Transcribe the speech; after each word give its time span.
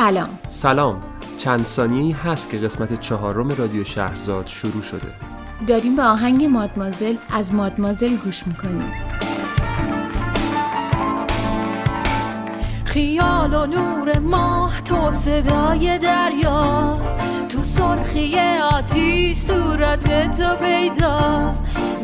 سلام. 0.00 0.28
سلام. 0.50 1.02
چند 1.38 1.64
ثانیه 1.64 2.16
هست 2.16 2.50
که 2.50 2.58
قسمت 2.58 3.00
چهارم 3.00 3.48
رادیو 3.48 3.84
شهرزاد 3.84 4.46
شروع 4.46 4.82
شده. 4.82 5.08
داریم 5.66 5.96
به 5.96 6.02
آهنگ 6.02 6.44
مادمازل 6.44 7.14
از 7.32 7.54
مادمازل 7.54 8.16
گوش 8.16 8.46
می‌کنیم. 8.46 8.92
خیال 12.84 13.54
و 13.54 13.66
نور 13.66 14.18
ماه 14.18 14.80
تو 14.80 15.10
صدای 15.10 15.98
دریا. 15.98 16.98
تو 17.48 17.62
سرخی 17.62 18.38
آتیش 18.72 19.38
صورت 19.38 20.36
تو 20.40 20.64
پیدا. 20.64 21.54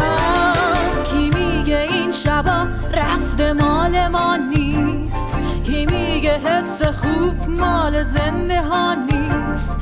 شبا 2.33 2.67
رفت 2.93 3.41
مال 3.41 4.07
ما 4.07 4.35
نیست. 4.35 5.35
کی 5.65 5.85
میگه 5.85 6.37
حس 6.39 6.81
خوب 6.81 7.49
مال 7.49 8.03
زنده 8.03 8.61
ها 8.61 8.93
نیست. 8.93 9.77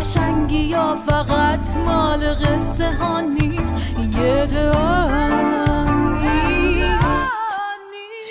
قشنگی 0.00 0.58
یا 0.58 0.96
فقط 1.06 1.76
مال 1.86 2.34
قصه 2.34 2.92
ها 3.00 3.20
نیست. 3.20 3.74
یه 4.18 4.46
دعا 4.46 5.84
نیست. 6.12 7.42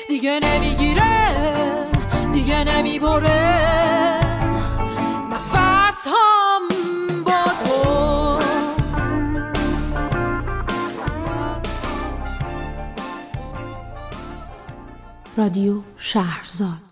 دیگه 0.07 0.39
نمی‌گیره 0.43 1.35
دیگه 2.33 2.63
نمی‌بره. 2.63 4.19
نفس 5.31 6.07
هم 6.07 6.42
رادیو 15.37 15.81
شهرزاد 15.97 16.83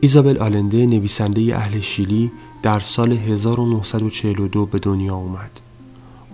ایزابل 0.00 0.38
آلنده 0.38 0.86
نویسنده 0.86 1.56
اهل 1.56 1.80
شیلی 1.80 2.30
در 2.62 2.78
سال 2.78 3.12
1942 3.12 4.66
به 4.66 4.78
دنیا 4.78 5.14
اومد. 5.14 5.63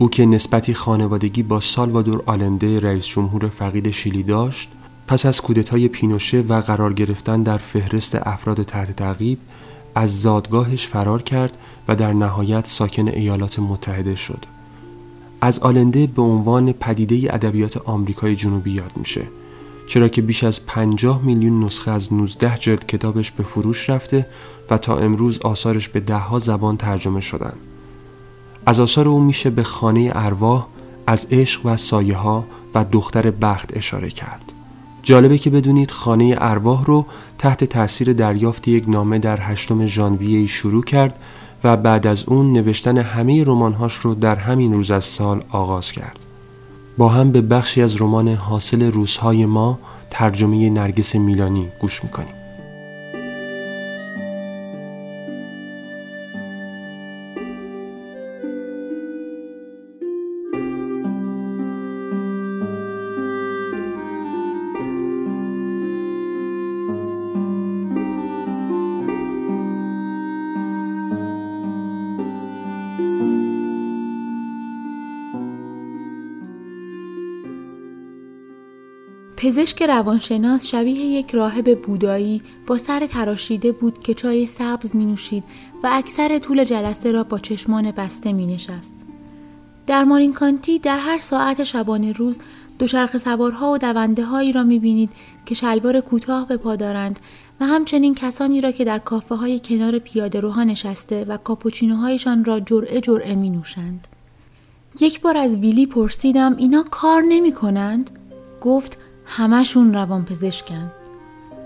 او 0.01 0.11
که 0.11 0.27
نسبتی 0.27 0.75
خانوادگی 0.75 1.43
با 1.43 1.61
سالوادور 1.61 2.23
آلنده 2.27 2.81
رئیس 2.81 3.07
جمهور 3.07 3.49
فقید 3.49 3.91
شیلی 3.91 4.23
داشت 4.23 4.71
پس 5.07 5.27
از 5.27 5.41
کودتای 5.41 5.89
پینوشه 5.89 6.41
و 6.49 6.61
قرار 6.61 6.93
گرفتن 6.93 7.43
در 7.43 7.59
فهرست 7.59 8.19
افراد 8.23 8.63
تحت 8.63 8.91
تعقیب 8.91 9.39
از 9.95 10.23
زادگاهش 10.23 10.87
فرار 10.87 11.23
کرد 11.23 11.57
و 11.89 11.97
در 11.97 12.13
نهایت 12.13 12.67
ساکن 12.67 13.09
ایالات 13.09 13.59
متحده 13.59 14.15
شد. 14.15 14.45
از 15.41 15.59
آلنده 15.59 16.07
به 16.07 16.23
عنوان 16.23 16.73
پدیده 16.73 17.35
ادبیات 17.35 17.77
آمریکای 17.77 18.37
جنوبی 18.37 18.71
یاد 18.71 18.93
میشه 18.97 19.23
چرا 19.87 20.09
که 20.09 20.23
بیش 20.23 20.45
از 20.45 20.67
50 20.67 21.25
میلیون 21.25 21.65
نسخه 21.65 21.91
از 21.91 22.13
19 22.13 22.59
جلد 22.59 22.87
کتابش 22.87 23.31
به 23.31 23.43
فروش 23.43 23.91
رفته 23.91 24.27
و 24.71 24.79
تا 24.79 24.99
امروز 24.99 25.39
آثارش 25.39 25.89
به 25.89 26.01
دهها 26.01 26.39
زبان 26.39 26.77
ترجمه 26.77 27.21
شدن. 27.21 27.53
از 28.67 28.81
آثار 28.81 29.09
او 29.09 29.21
میشه 29.21 29.51
به 29.51 29.63
خانه 29.63 30.11
ارواح 30.15 30.67
از 31.07 31.27
عشق 31.31 31.61
و 31.65 31.77
سایه 31.77 32.17
ها 32.17 32.45
و 32.75 32.85
دختر 32.93 33.31
بخت 33.31 33.77
اشاره 33.77 34.11
کرد. 34.11 34.53
جالبه 35.03 35.39
که 35.39 35.51
بدونید 35.51 35.91
خانه 35.91 36.37
ارواح 36.39 36.85
رو 36.85 37.07
تحت 37.39 37.65
تاثیر 37.65 38.13
دریافت 38.13 38.69
یک 38.69 38.89
نامه 38.89 39.19
در 39.19 39.39
هشتم 39.41 39.87
ژانویه 39.87 40.47
شروع 40.47 40.85
کرد 40.85 41.19
و 41.65 41.77
بعد 41.77 42.07
از 42.07 42.25
اون 42.25 42.53
نوشتن 42.53 42.99
همه 42.99 43.45
رمانهاش 43.45 43.95
رو 43.95 44.15
در 44.15 44.37
همین 44.37 44.73
روز 44.73 44.91
از 44.91 45.05
سال 45.05 45.43
آغاز 45.51 45.93
کرد. 45.93 46.19
با 46.99 47.09
هم 47.09 47.33
به 47.33 47.41
بخشی 47.41 47.83
از 47.83 48.01
رمان 48.01 48.29
حاصل 48.29 48.93
روزهای 48.93 49.47
ما 49.47 49.79
ترجمه 50.11 50.71
نرگس 50.71 51.15
میلانی 51.15 51.69
گوش 51.81 52.05
می‌کنیم 52.05 52.40
پزشک 79.43 79.83
روانشناس 79.83 80.67
شبیه 80.67 81.05
یک 81.05 81.35
راهب 81.35 81.83
بودایی 81.83 82.43
با 82.67 82.79
سر 82.79 83.07
تراشیده 83.07 83.73
بود 83.73 83.99
که 83.99 84.15
چای 84.15 84.47
سبز 84.47 84.97
می 84.97 85.05
نوشید 85.05 85.45
و 85.83 85.89
اکثر 85.93 86.39
طول 86.39 86.65
جلسه 86.65 87.13
را 87.13 87.25
با 87.25 87.39
چشمان 87.39 87.91
بسته 87.91 88.33
می 88.33 88.47
نشست. 88.47 88.93
در 89.87 90.05
مارین 90.05 90.33
کانتی 90.33 90.79
در 90.79 90.99
هر 90.99 91.19
ساعت 91.19 91.65
شبانه 91.65 92.13
روز 92.13 92.39
دوچرخه 92.79 93.19
سوارها 93.19 93.73
و 93.73 93.79
دونده 93.79 94.25
هایی 94.25 94.53
را 94.53 94.63
می 94.63 94.79
بینید 94.79 95.11
که 95.47 95.55
شلوار 95.55 96.01
کوتاه 96.01 96.49
به 96.49 96.57
پا 96.57 96.77
دارند 96.77 97.21
و 97.61 97.67
همچنین 97.67 98.15
کسانی 98.15 98.61
را 98.61 98.73
که 98.73 98.85
در 98.85 98.99
کافه 98.99 99.35
های 99.35 99.61
کنار 99.65 99.99
پیاده 99.99 100.41
روها 100.41 100.65
نشسته 100.65 101.25
و 101.25 101.37
کاپوچینوهایشان 101.37 102.45
را 102.45 102.61
جرعه 102.61 103.01
جرعه 103.01 103.35
می 103.35 103.51
نوشند. 103.51 104.09
یک 105.01 105.21
بار 105.21 105.37
از 105.37 105.57
ویلی 105.57 105.87
پرسیدم 105.87 106.57
اینا 106.57 106.85
کار 106.91 107.23
نمی 107.29 107.53
کنند؟ 107.53 108.11
گفت 108.61 108.99
همشون 109.33 109.95
روان 109.95 110.25
پزشکن. 110.25 110.91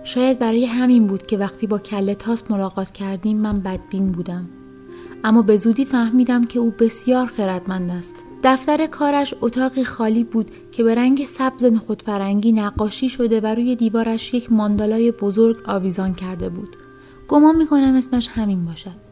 شاید 0.05 0.39
برای 0.39 0.67
همین 0.67 1.07
بود 1.07 1.27
که 1.27 1.39
وقتی 1.39 1.67
با 1.67 1.79
کله 1.79 2.15
تاس 2.15 2.51
ملاقات 2.51 2.91
کردیم 2.91 3.37
من 3.37 3.61
بدبین 3.61 4.13
بودم. 4.13 4.49
اما 5.25 5.43
به 5.43 5.57
زودی 5.57 5.85
فهمیدم 5.85 6.45
که 6.45 6.59
او 6.59 6.71
بسیار 6.71 7.27
خردمند 7.27 7.91
است. 7.91 8.15
دفتر 8.43 8.87
کارش 8.87 9.35
اتاقی 9.41 9.85
خالی 9.85 10.25
بود 10.25 10.51
که 10.73 10.83
به 10.83 10.95
رنگ 10.95 11.25
سبز 11.25 11.65
نخودفرنگی 11.65 12.53
نقاشی 12.53 13.09
شده 13.09 13.41
و 13.41 13.47
روی 13.47 13.77
دیوارش 13.77 14.35
یک 14.35 14.53
ماندالای 14.53 15.13
بزرگ 15.13 15.57
آویزان 15.67 16.15
کرده 16.15 16.49
بود. 16.49 16.77
گمان 17.29 17.57
می‌کنم 17.57 17.95
اسمش 17.95 18.29
همین 18.29 18.65
باشد. 18.65 19.05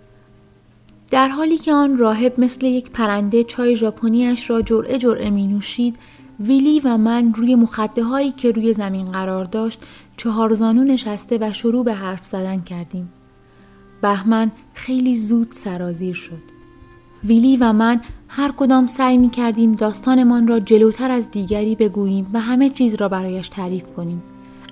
در 1.11 1.29
حالی 1.29 1.59
که 1.59 1.73
آن 1.73 1.99
راهب 1.99 2.35
مثل 2.39 2.67
یک 2.67 2.91
پرنده 2.91 3.45
چای 3.45 3.77
ژاپنیاش 3.77 4.51
را 4.51 4.63
جرعه 4.63 4.99
جرعه 4.99 5.31
می 5.31 5.47
نوشید 5.47 5.97
ویلی 6.43 6.81
و 6.81 6.97
من 6.97 7.35
روی 7.35 7.55
مخده 7.55 8.05
هایی 8.05 8.33
که 8.33 8.51
روی 8.51 8.73
زمین 8.73 9.05
قرار 9.05 9.45
داشت 9.45 9.83
چهار 10.17 10.55
زانو 10.55 10.85
نشسته 10.85 11.39
و 11.41 11.53
شروع 11.53 11.85
به 11.85 11.95
حرف 11.95 12.27
زدن 12.27 12.61
کردیم. 12.61 13.13
بهمن 14.03 14.51
خیلی 14.75 15.17
زود 15.17 15.53
سرازیر 15.53 16.15
شد. 16.15 16.43
ویلی 17.25 17.57
و 17.57 17.73
من 17.73 18.01
هر 18.29 18.53
کدام 18.53 18.87
سعی 18.87 19.19
می 19.19 19.31
کردیم 19.31 19.73
داستانمان 19.73 20.49
را 20.49 20.61
جلوتر 20.61 21.11
از 21.11 21.31
دیگری 21.31 21.75
بگوییم 21.75 22.27
و 22.33 22.41
همه 22.41 22.69
چیز 22.69 22.95
را 22.95 23.09
برایش 23.09 23.49
تعریف 23.49 23.93
کنیم. 23.93 24.23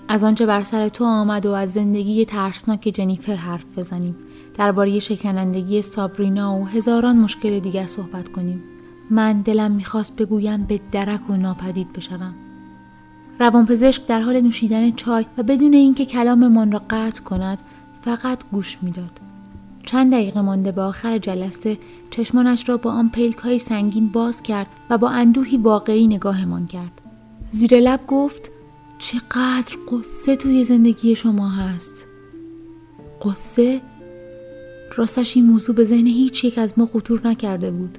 از 0.08 0.24
آنچه 0.24 0.46
بر 0.46 0.62
سر 0.62 0.88
تو 0.88 1.04
آمد 1.04 1.46
و 1.46 1.52
از 1.52 1.72
زندگی 1.72 2.24
ترسناک 2.24 2.80
جنیفر 2.80 3.36
حرف 3.36 3.78
بزنیم. 3.78 4.16
درباره 4.58 4.98
شکنندگی 4.98 5.82
سابرینا 5.82 6.58
و 6.58 6.66
هزاران 6.66 7.16
مشکل 7.16 7.60
دیگر 7.60 7.86
صحبت 7.86 8.28
کنیم. 8.28 8.62
من 9.10 9.40
دلم 9.40 9.70
می‌خواست 9.70 10.16
بگویم 10.16 10.62
به 10.62 10.80
درک 10.92 11.30
و 11.30 11.36
ناپدید 11.36 11.92
بشوم. 11.92 12.34
روانپزشک 13.40 14.06
در 14.06 14.20
حال 14.20 14.40
نوشیدن 14.40 14.92
چای 14.92 15.26
و 15.38 15.42
بدون 15.42 15.74
اینکه 15.74 16.06
کلاممان 16.06 16.72
را 16.72 16.82
قطع 16.90 17.22
کند 17.22 17.58
فقط 18.02 18.38
گوش 18.52 18.78
می‌داد. 18.82 19.20
چند 19.86 20.12
دقیقه 20.12 20.40
مانده 20.40 20.72
به 20.72 20.82
آخر 20.82 21.18
جلسه 21.18 21.78
چشمانش 22.10 22.68
را 22.68 22.76
با 22.76 22.92
آن 22.92 23.08
پلک 23.08 23.38
های 23.38 23.58
سنگین 23.58 24.08
باز 24.08 24.42
کرد 24.42 24.66
و 24.90 24.98
با 24.98 25.10
اندوهی 25.10 25.56
واقعی 25.56 26.06
نگاهمان 26.06 26.66
کرد. 26.66 27.00
زیر 27.52 27.80
لب 27.80 28.00
گفت 28.06 28.50
چقدر 28.98 29.76
قصه 29.92 30.36
توی 30.36 30.64
زندگی 30.64 31.16
شما 31.16 31.48
هست. 31.48 32.06
قصه؟ 33.22 33.80
راستش 34.96 35.36
این 35.36 35.46
موضوع 35.46 35.76
به 35.76 35.84
ذهن 35.84 36.06
هیچ 36.06 36.44
یک 36.44 36.58
از 36.58 36.78
ما 36.78 36.86
خطور 36.86 37.28
نکرده 37.28 37.70
بود. 37.70 37.98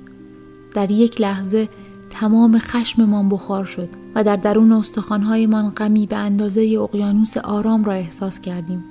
در 0.74 0.92
یک 0.92 1.22
لحظه 1.22 1.70
تمام 2.10 2.60
خشممان 2.60 3.30
بخار 3.30 3.66
شد 3.66 3.90
و 4.16 4.24
در 4.24 4.36
درون 4.36 4.72
استخوانهایمان 4.72 5.70
غمی 5.70 6.06
به 6.08 6.16
اندازه 6.16 6.78
اقیانوس 6.82 7.38
آرام 7.38 7.84
را 7.84 7.94
احساس 7.94 8.40
کردیم. 8.40 8.84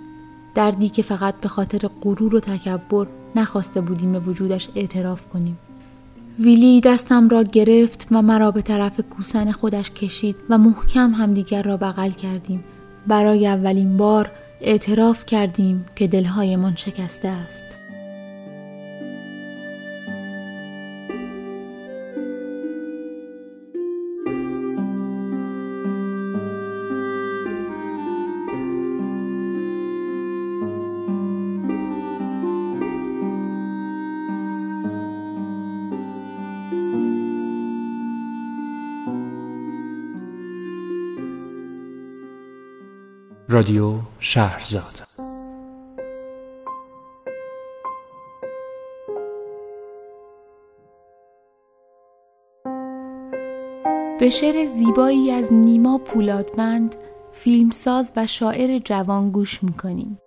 دردی 0.54 0.88
که 0.88 1.02
فقط 1.02 1.34
به 1.40 1.48
خاطر 1.48 1.88
غرور 2.02 2.34
و 2.34 2.40
تکبر 2.40 3.06
نخواسته 3.36 3.80
بودیم 3.80 4.12
به 4.12 4.18
وجودش 4.18 4.68
اعتراف 4.74 5.28
کنیم. 5.28 5.58
ویلی 6.38 6.80
دستم 6.80 7.28
را 7.28 7.42
گرفت 7.42 8.08
و 8.10 8.22
مرا 8.22 8.50
به 8.50 8.62
طرف 8.62 9.00
کوسن 9.00 9.52
خودش 9.52 9.90
کشید 9.90 10.36
و 10.50 10.58
محکم 10.58 11.10
همدیگر 11.10 11.62
را 11.62 11.76
بغل 11.76 12.10
کردیم. 12.10 12.64
برای 13.06 13.46
اولین 13.46 13.96
بار 13.96 14.30
اعتراف 14.60 15.26
کردیم 15.26 15.86
که 15.96 16.06
دلهایمان 16.06 16.76
شکسته 16.76 17.28
است. 17.28 17.79
رادیو 43.60 43.94
شهرزاد 44.18 45.00
به 54.20 54.30
شعر 54.30 54.64
زیبایی 54.64 55.30
از 55.30 55.52
نیما 55.52 55.98
پولادمند 55.98 56.96
فیلمساز 57.32 58.12
و 58.16 58.26
شاعر 58.26 58.78
جوان 58.78 59.30
گوش 59.30 59.62
می‌کنیم. 59.62 60.18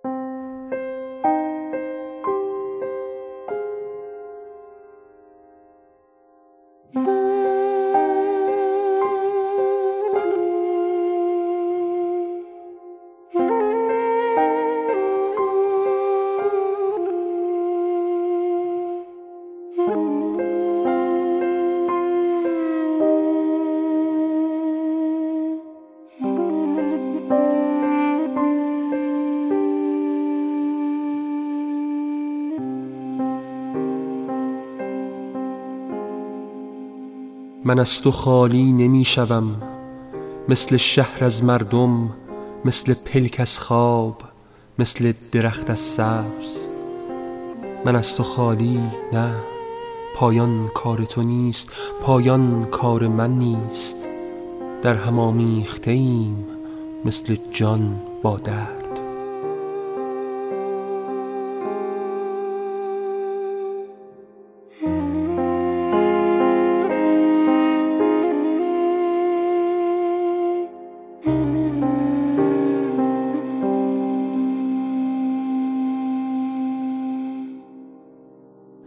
من 37.66 37.78
از 37.78 38.02
تو 38.02 38.10
خالی 38.10 38.72
نمی 38.72 39.04
شوم 39.04 39.56
مثل 40.48 40.76
شهر 40.76 41.24
از 41.24 41.44
مردم 41.44 42.10
مثل 42.64 42.94
پلک 42.94 43.36
از 43.40 43.58
خواب 43.58 44.22
مثل 44.78 45.12
درخت 45.32 45.70
از 45.70 45.78
سبز. 45.78 46.66
من 47.84 47.96
از 47.96 48.16
تو 48.16 48.22
خالی 48.22 48.80
نه 49.12 49.34
پایان 50.14 50.70
کار 50.74 51.04
تو 51.04 51.22
نیست 51.22 51.72
پایان 52.02 52.64
کار 52.70 53.08
من 53.08 53.30
نیست. 53.30 53.96
در 54.82 54.94
هم 54.94 55.18
آمیخته 55.18 55.90
ایم 55.90 56.46
مثل 57.04 57.36
جان 57.52 58.02
با 58.22 58.36
درد 58.36 58.83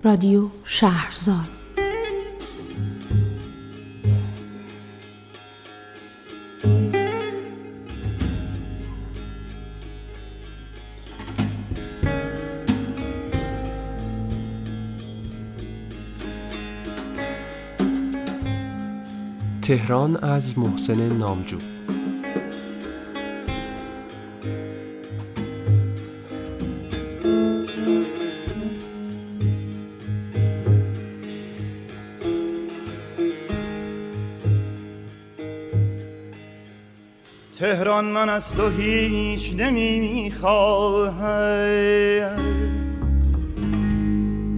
رادیو 0.08 0.50
شهرزاد. 0.66 1.36
تهران 19.62 20.18
از 20.18 20.58
محسن 20.58 21.18
نامجو 21.18 21.58
من 38.18 38.30
از 38.30 38.56
تو 38.56 38.70
هیچ 38.70 39.54
نمی‌خواهم. 39.58 40.38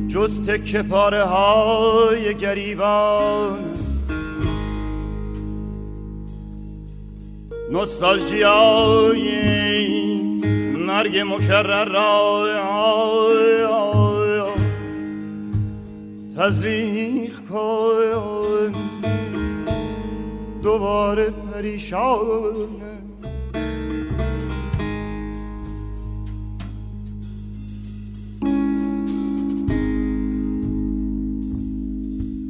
جز 0.08 0.50
تکه 0.50 0.84
پاره 0.84 1.24
های 1.24 2.36
گریبان. 2.36 3.60
نوستالژیای 7.72 9.30
مرگ 10.78 11.18
مکرر 11.20 11.86
را. 11.86 12.46
تزریق 16.38 17.34
کن. 17.50 18.74
دوباره 20.64 21.30
پریشان. 21.30 22.89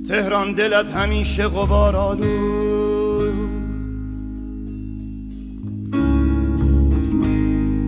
تهران 0.10 0.54
دلت 0.54 0.92
همیشه 0.92 1.48
غبار 1.48 1.96
آلو 1.96 3.30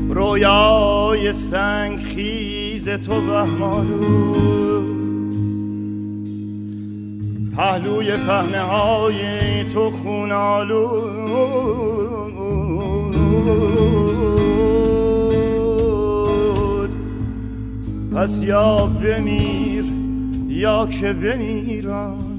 رویای 0.10 1.34
سنگ 1.34 2.00
خیز 2.00 2.90
تو 2.90 3.22
بهمالو 3.22 4.34
پهلوی 7.56 8.12
پهنه 8.12 8.62
های 8.62 9.64
تو 9.64 9.92
خونالو. 9.92 11.02
پس 18.16 18.44
یا 18.44 18.86
بمیر 18.86 19.71
یا 20.62 20.88
که 20.88 21.14
بمیرم. 21.14 22.31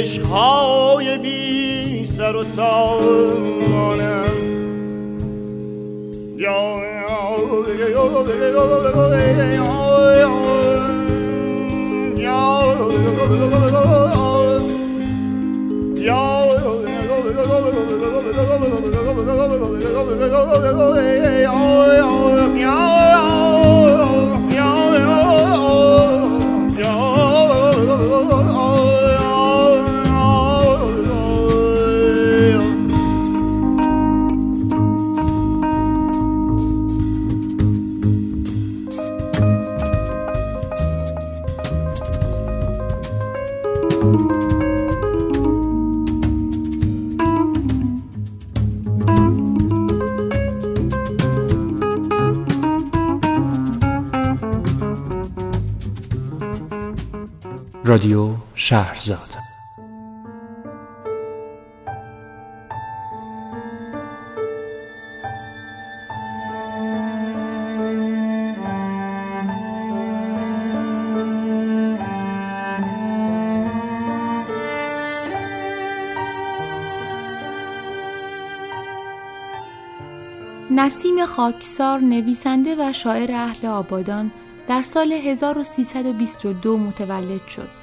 عشقهای 0.00 1.18
بی 1.18 2.06
سر 2.06 2.36
و 2.36 2.44
سامانم 2.44 4.24
یا 6.36 6.80
رادیو 21.70 21.99
شهرزاد 58.70 59.36
نسیم 80.70 81.26
خاکسار 81.26 81.98
نویسنده 82.00 82.76
و 82.78 82.92
شاعر 82.92 83.32
اهل 83.32 83.66
آبادان 83.66 84.30
در 84.68 84.82
سال 84.82 85.12
1322 85.12 86.78
متولد 86.78 87.46
شد. 87.46 87.79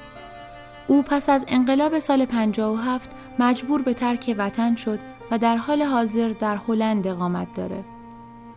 او 0.88 1.02
پس 1.02 1.28
از 1.28 1.44
انقلاب 1.48 1.98
سال 1.98 2.24
57 2.24 3.10
مجبور 3.38 3.82
به 3.82 3.94
ترک 3.94 4.34
وطن 4.38 4.74
شد 4.74 4.98
و 5.30 5.38
در 5.38 5.56
حال 5.56 5.82
حاضر 5.82 6.28
در 6.28 6.56
هلند 6.68 7.06
اقامت 7.06 7.54
داره. 7.54 7.84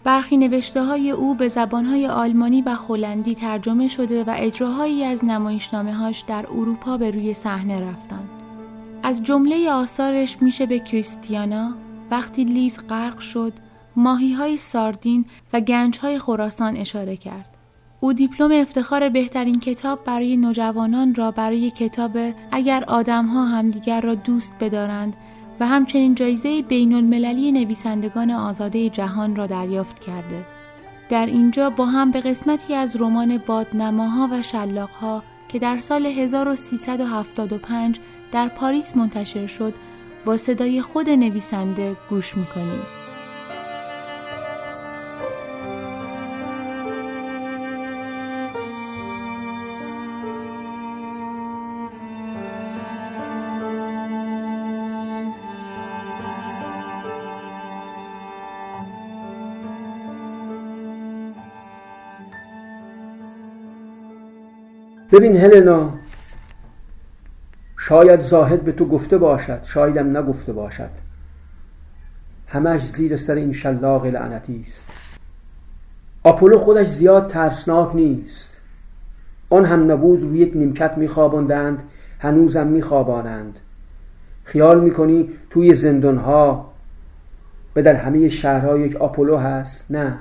برخی 0.04 0.38
نوشته 0.38 0.84
های 0.84 1.12
او 1.12 1.36
به 1.36 1.48
زبانهای 1.48 2.08
آلمانی 2.08 2.62
و 2.62 2.70
هلندی 2.70 3.36
ترجمه 3.36 3.88
شده 3.88 4.24
و 4.24 4.34
اجراهایی 4.38 5.04
از 5.04 5.26
نمایشنامه 5.26 5.94
هاش 5.94 6.20
در 6.20 6.46
اروپا 6.48 6.98
به 6.98 7.12
روی 7.12 7.34
صحنه 7.34 7.80
رفتند. 7.80 8.30
از 9.04 9.24
جمله 9.24 9.72
آثارش 9.72 10.42
میشه 10.42 10.66
به 10.66 10.80
کریستیانا 10.80 11.74
وقتی 12.12 12.44
لیز 12.44 12.80
غرق 12.90 13.20
شد 13.20 13.54
ماهی 13.96 14.34
های 14.34 14.58
ساردین 14.58 15.26
و 15.54 15.60
گنج 15.60 16.00
های 16.00 16.20
خراسان 16.20 16.78
اشاره 16.78 17.18
کرد. 17.18 17.61
او 18.03 18.13
دیپلم 18.13 18.51
افتخار 18.51 19.10
بهترین 19.10 19.60
کتاب 19.60 20.03
برای 20.05 20.38
نوجوانان 20.38 21.15
را 21.15 21.31
برای 21.31 21.70
کتاب 21.72 22.17
اگر 22.51 22.84
آدمها 22.88 23.46
همدیگر 23.46 24.01
را 24.01 24.15
دوست 24.15 24.55
بدارند 24.60 25.15
و 25.60 25.67
همچنین 25.67 26.15
جایزه 26.15 26.62
بین 26.62 26.93
المللی 26.93 27.51
نویسندگان 27.51 28.31
آزاده 28.31 28.89
جهان 28.89 29.36
را 29.36 29.48
دریافت 29.48 30.00
کرده. 30.00 30.46
در 31.10 31.25
اینجا 31.25 31.70
با 31.70 31.86
هم 31.86 32.12
به 32.12 32.20
قسمتی 32.20 32.74
از 32.74 32.96
رمان 33.01 33.38
بادنماها 33.38 34.29
و 34.31 34.41
شلاقها 34.41 35.24
که 35.50 35.60
در 35.60 35.79
سال 35.79 36.05
1375 36.05 38.00
در 38.31 38.48
پاریس 38.48 38.98
منتشر 38.98 39.48
شد 39.48 39.74
با 40.25 40.38
صدای 40.38 40.81
خود 40.81 41.10
نویسنده 41.10 41.96
گوش 42.10 42.38
می‌کنیم. 42.38 43.00
ببین 65.12 65.38
هلنا 65.38 65.94
شاید 67.77 68.20
زاهد 68.20 68.62
به 68.62 68.72
تو 68.72 68.86
گفته 68.86 69.18
باشد 69.18 69.63
شایدم 69.63 70.18
نگفته 70.18 70.53
باشد. 70.53 70.89
همش 72.48 72.86
زیر 72.86 73.15
سر 73.15 73.36
این 73.36 73.53
شلاق 73.53 74.06
لعنتی 74.06 74.63
است. 74.68 74.88
آپولو 76.24 76.58
خودش 76.58 76.88
زیاد 76.88 77.27
ترسناک 77.27 77.96
نیست. 77.96 78.58
آن 79.50 79.65
هم 79.65 79.91
نبود 79.91 80.22
روی 80.22 80.39
یک 80.39 80.51
نیمکت 80.56 80.98
میخواباندند 80.98 81.84
هنوزم 82.20 82.68
میخوابانند. 82.68 83.60
خیال 84.44 84.80
می‌کنی 84.80 85.30
توی 85.50 85.75
زندانها 85.75 86.72
به 87.74 87.82
در 87.82 87.96
همه 87.96 88.30
شهرها 88.30 88.77
یک 88.77 88.96
آپولو 88.96 89.38
هست؟ 89.38 89.91
نه. 89.91 90.18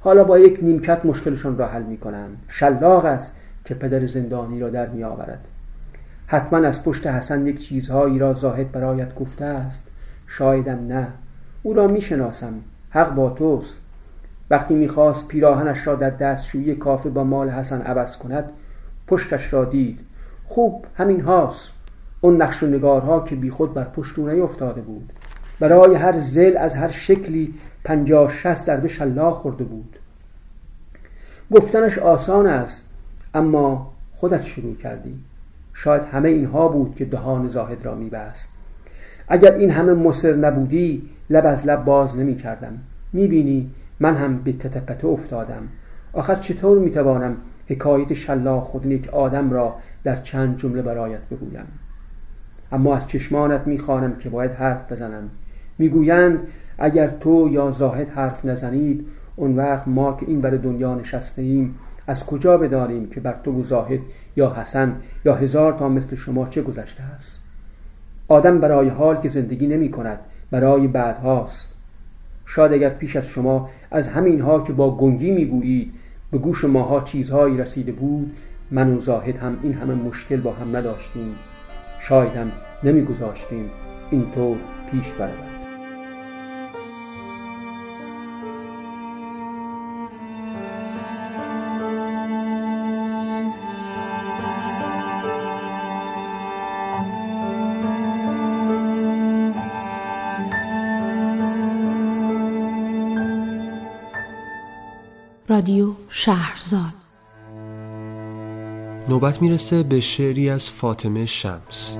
حالا 0.00 0.24
با 0.24 0.38
یک 0.38 0.58
نیمکت 0.62 1.04
مشکلشون 1.04 1.58
را 1.58 1.66
حل 1.66 1.82
می‌کنند. 1.82 2.36
شلاق 2.48 3.04
است. 3.04 3.36
که 3.68 3.74
پدر 3.74 4.06
زندانی 4.06 4.60
را 4.60 4.70
در 4.70 4.88
می 4.88 5.04
آورد. 5.04 5.44
حتما 6.26 6.58
از 6.58 6.84
پشت 6.84 7.06
حسن 7.06 7.46
یک 7.46 7.60
چیزهایی 7.60 8.18
را 8.18 8.32
زاهد 8.32 8.72
برایت 8.72 9.14
گفته 9.14 9.44
است. 9.44 9.90
شایدم 10.26 10.86
نه. 10.86 11.06
او 11.62 11.74
را 11.74 11.86
می 11.86 12.00
شناسم. 12.00 12.54
حق 12.90 13.14
با 13.14 13.30
توست. 13.30 13.80
وقتی 14.50 14.74
می‌خواست 14.74 15.28
پیراهنش 15.28 15.86
را 15.86 15.94
در 15.94 16.10
دستشویی 16.10 16.74
کافه 16.74 17.10
با 17.10 17.24
مال 17.24 17.50
حسن 17.50 17.82
عوض 17.82 18.16
کند 18.16 18.44
پشتش 19.06 19.52
را 19.52 19.64
دید. 19.64 20.00
خوب 20.46 20.86
همین 20.96 21.20
هاست. 21.20 21.72
اون 22.20 22.42
نقش 22.42 22.62
و 22.62 22.66
نگارها 22.66 23.20
که 23.20 23.36
بی 23.36 23.50
خود 23.50 23.74
بر 23.74 23.84
پشت 23.84 24.18
او 24.18 24.42
افتاده 24.42 24.80
بود. 24.80 25.12
برای 25.60 25.94
هر 25.94 26.18
زل 26.18 26.56
از 26.56 26.74
هر 26.74 26.88
شکلی 26.88 27.54
پنجاه 27.84 28.32
شست 28.32 28.66
در 28.66 28.76
به 28.76 28.88
شلاق 28.88 29.34
خورده 29.34 29.64
بود. 29.64 29.96
گفتنش 31.52 31.98
آسان 31.98 32.46
است. 32.46 32.87
اما 33.34 33.92
خودت 34.16 34.42
شروع 34.42 34.76
کردی. 34.76 35.14
شاید 35.74 36.02
همه 36.02 36.28
اینها 36.28 36.68
بود 36.68 36.94
که 36.94 37.04
دهان 37.04 37.48
زاهد 37.48 37.84
را 37.84 37.94
میبست. 37.94 38.52
اگر 39.28 39.52
این 39.52 39.70
همه 39.70 39.92
مصر 39.92 40.34
نبودی 40.36 41.02
لب 41.30 41.46
از 41.46 41.66
لب 41.66 41.84
باز 41.84 42.18
نمی 42.18 42.36
کردم 42.36 42.78
می‌بینی 43.12 43.70
من 44.00 44.16
هم 44.16 44.38
به 44.38 44.52
تتپته 44.52 45.06
افتادم. 45.06 45.68
آخر 46.12 46.34
چطور 46.34 46.78
می‌توانم 46.78 47.36
حکایت 47.66 48.14
شلاق 48.14 48.62
خود 48.62 48.86
یک 48.86 49.08
آدم 49.08 49.50
را 49.50 49.74
در 50.04 50.16
چند 50.16 50.56
جمله 50.56 50.82
برایت 50.82 51.20
بگویم؟ 51.30 51.66
اما 52.72 52.96
از 52.96 53.08
چشمانت 53.08 53.66
می‌خوانم 53.66 54.16
که 54.16 54.30
باید 54.30 54.50
حرف 54.50 54.92
بزنم. 54.92 55.30
می‌گویند 55.78 56.38
اگر 56.78 57.06
تو 57.06 57.48
یا 57.52 57.70
زاهد 57.70 58.08
حرف 58.08 58.44
نزنید 58.44 59.06
اون 59.36 59.56
وقت 59.56 59.88
ما 59.88 60.16
که 60.20 60.26
این 60.28 60.40
بر 60.40 60.50
دنیا 60.50 60.94
نشسته 60.94 61.42
ایم 61.42 61.74
از 62.08 62.26
کجا 62.26 62.58
بدانیم 62.58 63.10
که 63.10 63.20
بر 63.20 63.34
تو 63.44 63.62
زاهد 63.62 64.00
یا 64.36 64.54
حسن 64.54 64.96
یا 65.24 65.34
هزار 65.34 65.72
تا 65.72 65.88
مثل 65.88 66.16
شما 66.16 66.48
چه 66.48 66.62
گذشته 66.62 67.02
است؟ 67.02 67.42
آدم 68.28 68.60
برای 68.60 68.88
حال 68.88 69.20
که 69.20 69.28
زندگی 69.28 69.66
نمی 69.66 69.90
کند 69.90 70.18
برای 70.50 70.86
بعدهاست 70.86 71.74
شاید 72.46 72.72
اگر 72.72 72.90
پیش 72.90 73.16
از 73.16 73.26
شما 73.26 73.70
از 73.90 74.08
همین 74.08 74.40
ها 74.40 74.60
که 74.60 74.72
با 74.72 74.96
گنگی 74.96 75.30
می‌گویید 75.30 75.92
به 76.30 76.38
گوش 76.38 76.64
ماها 76.64 77.00
چیزهایی 77.00 77.56
رسیده 77.56 77.92
بود 77.92 78.36
من 78.70 78.92
و 78.92 79.00
زاهد 79.00 79.36
هم 79.36 79.58
این 79.62 79.74
همه 79.74 79.94
مشکل 79.94 80.36
با 80.36 80.52
هم 80.52 80.76
نداشتیم. 80.76 81.34
شاید 82.00 82.36
هم 82.36 82.52
نمیگذاشتیم 82.84 83.70
اینطور 84.10 84.56
پیش 84.90 85.12
برود. 85.12 85.57
رادیو 105.58 105.92
شهرزاد. 106.10 106.94
نوبت 109.08 109.42
می‌رسه 109.42 109.82
به 109.82 110.00
شعری 110.00 110.50
از 110.50 110.70
فاطمه 110.70 111.26
شمس. 111.26 111.96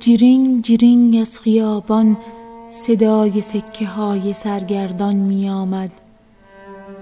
جیرینگ 0.00 0.62
جیرینگ 0.62 1.16
از 1.20 1.40
خیابان 1.40 2.16
صدای 2.70 3.40
سکه 3.40 3.86
های 3.86 4.32
سرگردان 4.32 5.16
می 5.16 5.48
آمد. 5.48 5.90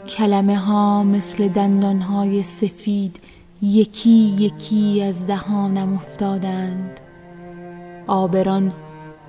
کلمه 0.09 0.57
ها 0.57 1.03
مثل 1.03 1.49
دندان 1.49 2.01
های 2.01 2.43
سفید 2.43 3.17
یکی 3.63 4.11
یکی 4.39 5.03
از 5.03 5.27
دهانم 5.27 5.95
افتادند. 5.95 7.01
آبران 8.07 8.73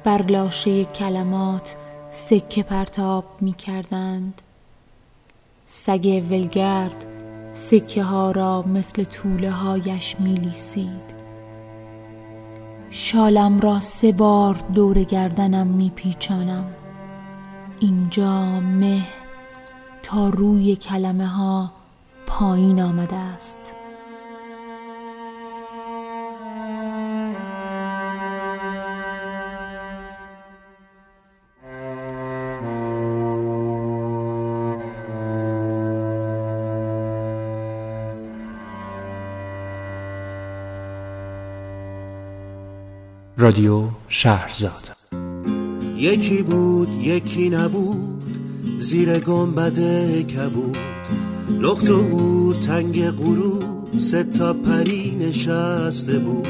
بر 0.04 0.22
لاشه 0.22 0.86
کلمات 0.86 1.76
سکه 2.12 2.64
پرتاب 2.64 3.26
می 3.42 3.54
کردند. 3.54 4.42
سگ 5.68 6.24
ولگرد 6.30 7.06
سکه 7.54 8.04
ها 8.04 8.32
را 8.32 8.62
مثل 8.62 9.04
طوله 9.04 9.52
هایش 9.52 10.16
می 10.20 10.34
لیسید. 10.34 11.17
شالم 12.90 13.60
را 13.60 13.80
سه 13.80 14.12
بار 14.12 14.56
دور 14.74 15.04
گردنم 15.04 15.68
میپیچانم. 15.68 16.66
اینجا 17.80 18.60
مه 18.60 19.02
تا 20.04 20.30
روی 20.30 20.76
کلمه 20.76 21.28
ها 21.28 21.72
پایین 22.28 22.82
آمده 22.82 23.16
است. 23.16 23.77
رادیو 43.40 43.84
شهرزاد. 44.08 44.98
یکی 45.98 46.42
بود 46.42 46.94
یکی 46.94 47.50
نبود 47.50 48.24
زیر 48.78 49.20
گنبد 49.20 49.80
کبود. 50.22 50.78
لخت 51.60 51.90
و 51.90 52.00
هور 52.00 52.56
تنگ 52.56 53.10
غروب 53.10 54.00
ستا 54.00 54.54
پری 54.54 55.18
نشسته 55.20 56.20
بود. 56.20 56.48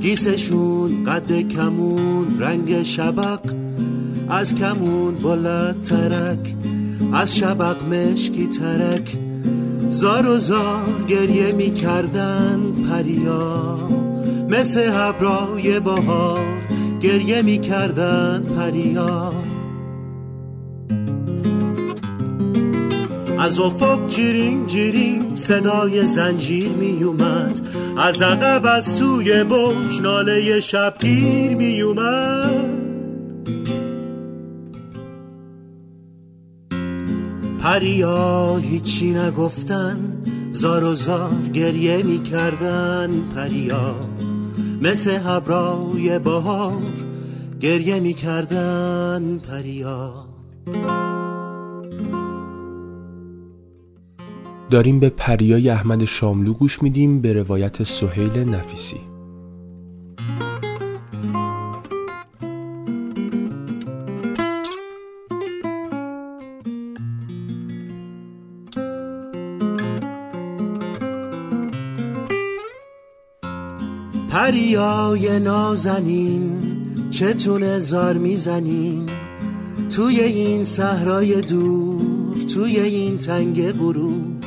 گیسشون 0.00 1.04
قد 1.04 1.48
کمون 1.48 2.38
رنگ 2.38 2.82
شبق 2.82 3.40
از 4.28 4.54
کمون 4.54 5.14
بلند 5.14 5.82
ترک 5.82 6.54
از 7.12 7.36
شبق 7.36 7.82
مشکی 7.82 8.46
ترک. 8.46 9.18
زار 9.88 10.28
و 10.28 10.36
زار 10.36 11.04
گریه 11.08 11.52
می 11.52 11.74
کردن 11.74 12.72
پریا. 12.88 14.05
مثل 14.50 14.80
هبرای 14.80 15.80
بهار 15.80 16.58
گریه 17.00 17.42
می 17.42 17.58
کردن 17.58 18.42
پریا. 18.56 19.32
از 23.38 23.60
افق 23.60 24.06
جیرین 24.06 24.66
جیرین 24.66 25.36
صدای 25.36 26.06
زنجیر 26.06 26.68
می 26.68 27.02
اومد. 27.02 27.60
از 27.96 28.22
عقب 28.22 28.66
از 28.66 28.98
توی 28.98 29.44
بوش 29.44 30.00
ناله 30.00 30.60
شبگیر 30.60 31.54
می 31.54 31.80
اومد. 31.80 32.86
پریا 37.62 38.56
هیچی 38.56 39.10
نگفتن 39.10 40.22
زار 40.50 40.84
و 40.84 40.94
زار 40.94 41.48
گریه 41.52 42.02
می 42.02 42.22
کردن 42.22 43.10
پریا. 43.34 44.15
مثل 44.82 45.10
هبرای 45.24 46.18
بهار 46.18 46.82
گریه 47.60 48.00
می 48.00 48.14
کردن 48.14 49.38
پریا. 49.38 50.26
داریم 54.70 55.00
به 55.00 55.08
پریای 55.08 55.70
احمد 55.70 56.04
شاملو 56.04 56.52
گوش 56.52 56.82
میدیم 56.82 57.20
به 57.20 57.32
روایت 57.32 57.82
سهیل 57.82 58.38
نفیسی. 58.38 59.00
پریای 74.66 75.38
نازنین 75.38 76.52
چتون 77.10 77.78
زار 77.78 78.18
می‌زنین 78.18 79.06
توی 79.90 80.20
این 80.20 80.64
صحرای 80.64 81.40
دور 81.40 82.36
توی 82.54 82.80
این 82.80 83.18
تنگ 83.18 83.72
غروب. 83.72 84.44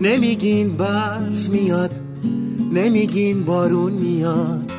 نمیگین 0.00 0.76
برف 0.76 1.48
میاد 1.48 1.90
نمیگین 2.72 3.44
بارون 3.44 3.92
میاد. 3.92 4.72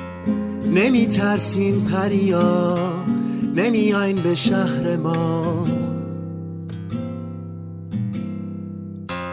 نمیترسین 0.73 1.81
پریا 1.81 2.77
نمیاین 3.55 4.15
به 4.15 4.35
شهر 4.35 4.97
ما. 4.97 5.67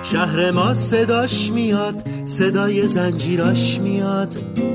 شهر 0.03 0.51
ما 0.51 0.75
صداش 0.75 1.51
میاد 1.51 2.09
صدای 2.25 2.87
زنجیراش 2.87 3.81
میاد. 3.81 4.74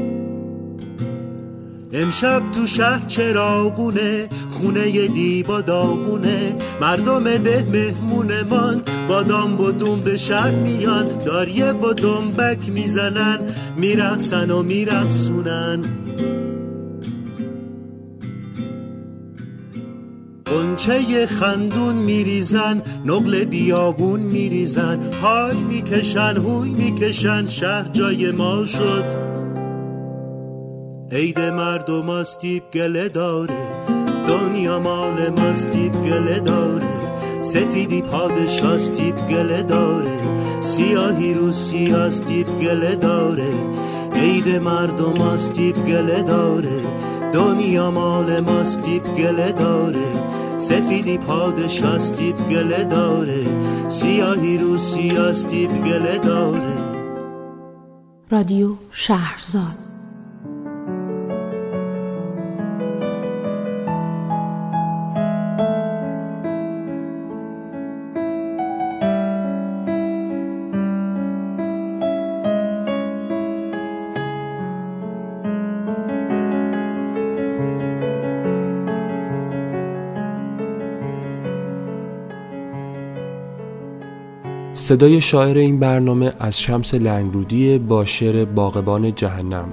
امشب 1.94 2.52
تو 2.52 2.68
شهر 2.68 3.06
چراغونه 3.08 4.30
خونه 4.50 5.08
دیبا 5.08 5.62
داغونه. 5.62 6.56
مردم 6.82 7.38
ده 7.38 7.66
مهمونمان 7.72 8.82
با 9.08 9.24
دام 9.24 9.62
و 9.62 9.72
دوم 9.72 10.00
به 10.00 10.18
شهر 10.18 10.52
میان. 10.52 11.08
داریه 11.26 11.72
و 11.72 11.94
دنبک 11.94 12.70
می‌زنن 12.70 13.40
میرقصن 13.78 14.52
و 14.52 14.64
میرقصونن 14.64 15.82
قنچه 20.46 21.28
خندون 21.28 21.96
میریزن 21.96 22.82
نقل 23.06 23.44
بیابون 23.44 24.20
میریزن. 24.20 25.00
های 25.22 25.58
می‌کشن 25.58 26.38
هوی 26.38 26.70
می‌کشن 26.70 27.46
شهر 27.46 27.90
جای 27.94 28.32
ما 28.32 28.66
شد. 28.66 29.39
عید 31.12 31.40
مردم 31.40 32.10
استیب 32.10 32.64
گله 32.72 33.10
داره 33.10 33.86
دنیا 34.28 34.80
مال 34.80 35.30
ماستیب 35.30 36.02
گله 36.02 36.40
داره 36.40 37.42
سفیدی 37.42 38.02
پادشاستیب 38.02 39.28
گله 39.28 39.64
داره 39.64 40.20
سیاهی 40.62 41.34
رو 41.34 41.52
سیاستیب 41.52 42.58
گله 42.58 42.96
داره 42.96 43.54
عید 44.16 44.50
مردم 44.50 45.22
استیب 45.22 45.86
گله 45.86 46.22
داره 46.24 46.82
دنیا 47.34 47.92
مال 47.92 48.40
ماستیب 48.40 49.04
گله 49.04 49.52
داره 49.52 50.10
سفیدی 50.58 51.18
پادشاستیب 51.18 52.48
گله 52.48 52.84
داره 52.84 53.46
سیاهی 53.88 54.58
رو 54.58 54.78
سیاستیب 54.78 55.84
گله 55.84 56.18
داره. 56.18 56.78
رادیو 58.30 58.76
شهرزاد 58.92 59.89
صدای 84.90 85.22
شاعر 85.22 85.58
این 85.58 85.80
برنامه 85.80 86.34
از 86.40 86.60
شمس 86.60 86.94
لنگرودی 86.94 87.78
با 87.78 88.06
شعر 88.06 88.46
باغبان 88.46 89.16
جهنم 89.16 89.70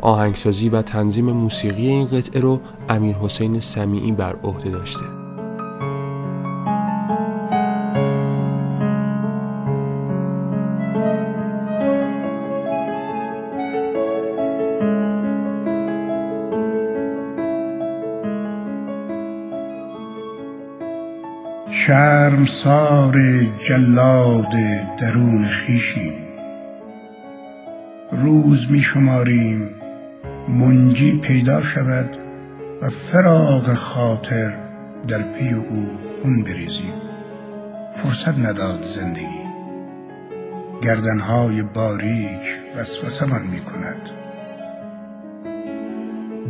آهنگسازی 0.00 0.68
و 0.68 0.82
تنظیم 0.82 1.32
موسیقی 1.32 1.86
این 1.86 2.06
قطعه 2.06 2.40
رو 2.40 2.60
امیر 2.88 3.16
حسین 3.16 3.60
سمیعی 3.60 4.12
بر 4.12 4.36
عهده 4.44 4.70
داشته. 4.70 5.17
شرم 21.98 22.44
سار 22.44 23.42
جلاد 23.68 24.54
درون 24.98 25.44
خیشیم 25.44 26.12
روز 28.12 28.70
می 28.70 28.80
شماریم 28.80 29.70
منجی 30.48 31.18
پیدا 31.18 31.62
شود 31.62 32.16
و 32.82 32.88
فراغ 32.88 33.74
خاطر 33.74 34.52
در 35.08 35.22
پی 35.22 35.54
او 35.54 35.86
خون 36.22 36.42
بریزیم. 36.44 36.94
فرصت 37.96 38.38
نداد 38.38 38.84
زندگی. 38.84 39.48
گردنهای 40.82 41.62
باریک 41.62 42.58
وسوسمان 42.76 43.42
می 43.42 43.60
کند. 43.60 44.10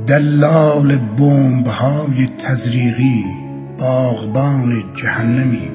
دلال 0.06 0.96
بمبهای 0.96 2.28
تزریقی 2.38 3.24
باغبان 3.78 4.82
جهنمی. 4.94 5.70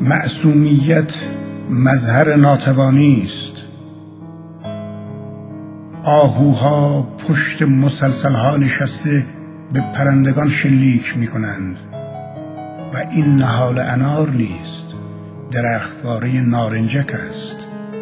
معصومیت 0.00 1.14
مظهر 1.70 2.36
ناتوانی 2.36 3.22
است. 3.24 3.56
آهوها 6.02 7.02
پشت 7.02 7.62
مسلسلها 7.62 8.56
نشسته 8.56 9.26
به 9.72 9.80
پرندگان 9.94 10.48
شلیک 10.48 11.18
می 11.18 11.26
کنند 11.26 11.76
و 12.94 12.96
این 13.10 13.36
نهال 13.36 13.78
انار 13.78 14.30
نیست. 14.30 14.94
درختواره 15.50 16.40
نارنجک 16.40 17.14
است 17.30 17.56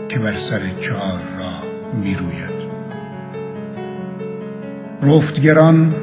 که 0.08 0.18
بر 0.18 0.32
سر 0.32 0.60
چهار 0.80 1.20
را 1.38 1.62
می 2.00 2.14
روید 2.14 2.58
رفتگران 5.02 5.94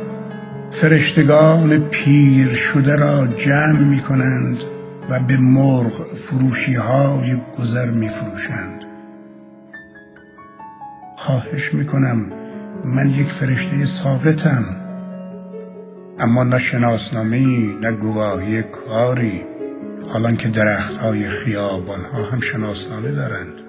فرشتگان 0.81 1.79
پیر 1.79 2.53
شده 2.53 2.95
را 2.95 3.27
جمع 3.27 3.79
می 3.79 3.99
کنند 3.99 4.63
و 5.09 5.19
به 5.19 5.37
مرغ 5.37 6.15
فروشی 6.15 6.73
های 6.73 7.35
گذر 7.59 7.91
می 7.91 8.09
فروشند 8.09 8.85
خواهش 11.17 11.73
می 11.73 11.85
کنم 11.85 12.31
من 12.85 13.09
یک 13.09 13.27
فرشته 13.27 13.85
ساقطم 13.85 14.65
اما 16.19 16.43
نه 16.43 16.59
شناسنامه 16.59 17.39
نه 17.81 17.91
گواهی 17.91 18.63
کاری. 18.63 19.41
حالان 20.09 20.37
که 20.37 20.49
درخت 20.49 20.97
های 20.97 21.29
خیابان 21.29 22.01
ها 22.01 22.23
هم 22.23 22.39
شناسنامه 22.39 23.11
دارند. 23.11 23.61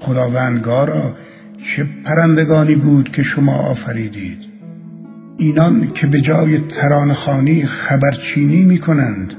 خداوندگارا 0.00 1.12
چه 1.64 1.88
پرندگانی 2.04 2.74
بود 2.74 3.12
که 3.12 3.22
شما 3.22 3.56
آفریدید؟ 3.56 4.51
اینان 5.38 5.86
که 5.94 6.06
به 6.06 6.20
جای 6.20 6.58
ترانخانی 6.58 7.66
خبرچینی 7.66 8.64
می 8.64 8.78
کنند 8.78 9.34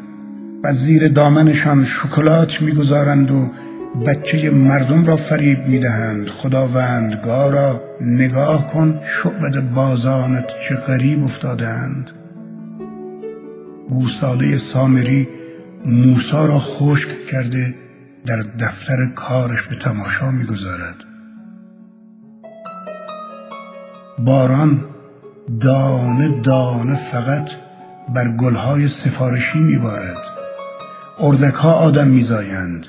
و 0.63 0.73
زیر 0.73 1.07
دامنشان 1.07 1.85
شکلات 1.85 2.61
می‌گذارند 2.61 3.31
و 3.31 3.51
بچه 4.07 4.51
مردم 4.51 5.05
را 5.05 5.15
فریب 5.15 5.67
می‌دهند. 5.67 6.27
خداوندگارا 6.27 7.81
نگاه 8.01 8.67
کن 8.67 8.99
شعبد 9.05 9.73
بازانت 9.75 10.45
چه 10.67 10.75
غریب 10.75 11.23
افتادند 11.23 12.11
گوساله 13.89 14.57
سامری 14.57 15.27
موسا 15.85 16.45
را 16.45 16.59
خشک 16.59 17.09
کرده 17.27 17.75
در 18.25 18.43
دفتر 18.59 19.05
کارش 19.05 19.61
به 19.61 19.75
تماشا 19.75 20.31
می‌گذارد. 20.31 20.95
باران 24.19 24.85
دانه 25.61 26.41
دانه 26.41 26.95
فقط 26.95 27.49
بر 28.15 28.27
گلهای 28.27 28.87
سفارشی 28.87 29.59
میبارد. 29.59 30.27
اردک 31.19 31.65
آدم 31.65 32.07
میزایند 32.07 32.87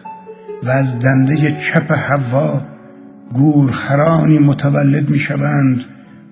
و 0.62 0.70
از 0.70 1.00
دنده 1.00 1.60
چپ 1.60 1.92
هوا 1.92 2.62
گورخرانی 3.32 4.38
متولد 4.38 5.10
می‌شوند 5.10 5.84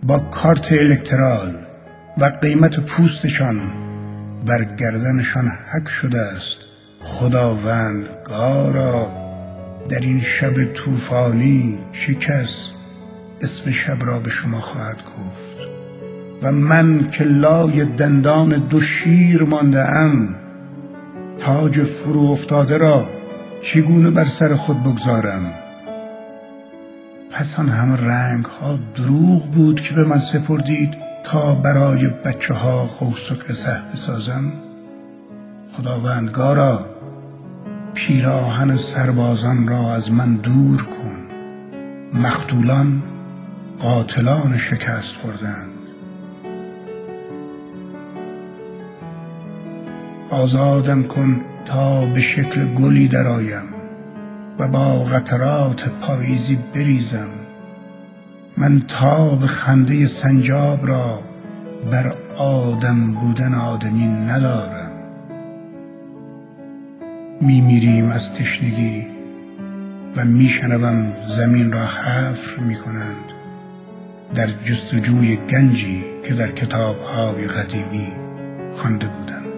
با 0.02 0.18
کارت 0.18 0.72
الکترال 0.72 1.56
و 2.18 2.24
قیمت 2.24 2.80
پوستشان 2.80 3.60
بر 4.46 4.64
گردنشان 4.64 5.52
حک 5.72 5.88
شده 5.88 6.20
است. 6.20 6.58
خداوند 7.00 8.06
گارا 8.24 9.10
در 9.88 10.00
این 10.00 10.20
شب 10.20 10.64
طوفانی 10.64 11.78
چه 11.92 12.14
کس 12.14 12.72
اسم 13.40 13.70
شب 13.70 14.04
را 14.04 14.18
به 14.18 14.30
شما 14.30 14.60
خواهد 14.60 14.96
گفت؟ 14.96 15.51
و 16.42 16.52
من 16.52 17.08
که 17.08 17.24
لای 17.24 17.84
دندان 17.84 18.48
دو 18.48 18.80
شیر 18.80 19.42
مانده 19.42 19.88
ام 19.88 20.34
تاج 21.38 21.82
فرو 21.82 22.20
افتاده 22.20 22.78
را 22.78 23.08
چگونه 23.62 24.10
بر 24.10 24.24
سر 24.24 24.54
خود 24.54 24.82
بگذارم؟ 24.82 25.52
پس 27.30 27.58
آن 27.58 27.68
همه 27.68 27.96
رنگ 27.96 28.44
ها 28.44 28.78
دروغ 28.94 29.50
بود 29.50 29.80
که 29.80 29.94
به 29.94 30.04
من 30.04 30.18
سپردید 30.18 30.94
تا 31.24 31.54
برای 31.54 32.08
بچه 32.24 32.54
ها 32.54 32.84
قوسک 32.84 33.52
سهل 33.52 33.94
سازم 33.94 34.52
خداوندگارا 35.72 36.86
پیراهن 37.94 38.76
سربازان 38.76 39.68
را 39.68 39.94
از 39.94 40.12
من 40.12 40.36
دور 40.36 40.82
کن. 40.82 41.16
مختولان 42.12 43.02
قاتلان 43.78 44.58
شکست 44.58 45.16
خوردند. 45.16 45.71
آزادم 50.32 51.02
کن 51.02 51.40
تا 51.64 52.06
به 52.06 52.20
شکل 52.20 52.64
گلی 52.64 53.08
درآیم 53.08 53.64
و 54.58 54.68
با 54.68 55.02
قطرات 55.02 55.88
پاییزی 55.88 56.58
بریزم. 56.74 57.28
من 58.56 58.82
تا 58.88 59.34
به 59.34 59.46
خنده 59.46 60.06
سنجاب 60.06 60.86
را 60.86 61.22
بر 61.90 62.14
آدم 62.36 63.12
بودن 63.12 63.54
آدمی 63.54 64.06
ندارم. 64.06 64.90
میمیریم 67.40 68.10
از 68.10 68.34
تشنگی 68.34 69.06
و 70.16 70.24
میشنوم 70.24 71.12
زمین 71.26 71.72
را 71.72 71.86
حفر 71.86 72.60
می‌کنند 72.60 73.32
در 74.34 74.46
جستجوی 74.64 75.36
گنجی 75.36 76.04
که 76.24 76.34
در 76.34 76.50
کتابهای 76.50 77.46
قدیمی 77.46 78.08
خوانده 78.76 79.06
بودم. 79.06 79.51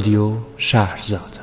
رادیو 0.00 0.32
شهرزاد. 0.56 1.40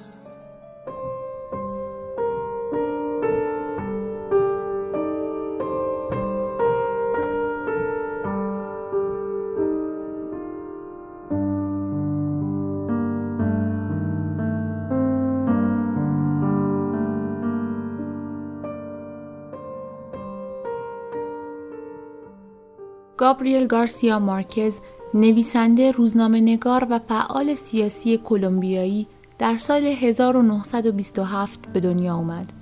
گابریل 23.17 23.67
گارسیا 23.67 24.19
مارکز 24.19 24.81
نویسنده 25.17 25.91
روزنامه 25.91 26.41
نگار 26.41 26.87
و 26.89 26.99
فعال 26.99 27.53
سیاسی 27.53 28.17
کلمبیایی 28.17 29.07
در 29.39 29.57
سال 29.57 29.83
1927 29.83 31.59
به 31.73 31.79
دنیا 31.79 32.13
آمد. 32.13 32.53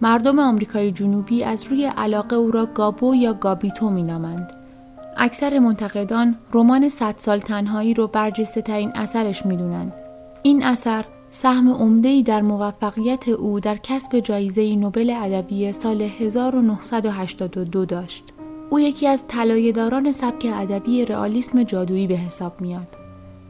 مردم 0.00 0.38
آمریکای 0.38 0.92
جنوبی 0.92 1.44
از 1.44 1.64
روی 1.64 1.84
علاقه 1.84 2.36
او 2.36 2.50
را 2.50 2.66
گابو 2.66 3.14
یا 3.14 3.34
گابیتو 3.34 3.90
می 3.90 4.02
نامند. 4.02 4.52
اکثر 5.16 5.58
منتقدان 5.58 6.36
رمان 6.52 6.88
صد 6.88 7.14
سال 7.16 7.38
تنهایی 7.38 7.94
رو 7.94 8.06
برجسته 8.06 8.62
ترین 8.62 8.92
اثرش 8.94 9.46
می 9.46 9.56
دونند. 9.56 9.92
این 10.42 10.64
اثر 10.64 11.04
سهم 11.30 11.68
عمده‌ای 11.68 12.22
در 12.22 12.42
موفقیت 12.42 13.28
او 13.28 13.60
در 13.60 13.76
کسب 13.76 14.20
جایزه 14.20 14.76
نوبل 14.76 15.10
ادبی 15.16 15.72
سال 15.72 16.02
1982 16.02 17.84
داشت. 17.84 18.24
او 18.70 18.80
یکی 18.80 19.06
از 19.06 19.24
طلایه‌داران 19.28 20.12
سبک 20.12 20.46
ادبی 20.54 21.04
رئالیسم 21.04 21.62
جادویی 21.62 22.06
به 22.06 22.14
حساب 22.14 22.60
میاد. 22.60 22.88